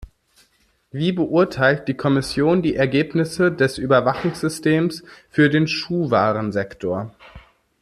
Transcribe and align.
Wie 0.89 1.11
beurteilt 1.11 1.87
die 1.87 1.93
Kommission 1.93 2.63
die 2.63 2.75
Ergebnisse 2.75 3.51
des 3.51 3.77
Überwachungssystems 3.77 5.03
für 5.29 5.51
den 5.51 5.67
Schuhwarensektor? 5.67 7.13